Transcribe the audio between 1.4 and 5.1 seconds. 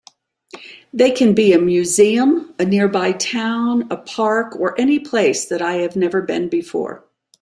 a museum, a nearby town, a park, or any